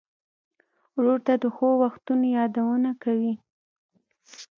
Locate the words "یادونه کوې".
2.37-3.33